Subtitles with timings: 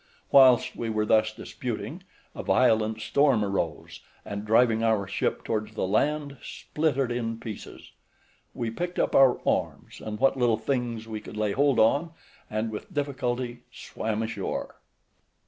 [0.31, 2.01] Whilst we were thus disputing
[2.33, 7.91] a violent storm arose, and driving our ship towards the land, split it in pieces.
[8.55, 12.13] We picked up our arms, and what little things we could lay hold on,
[12.49, 14.77] and with difficulty swam ashore.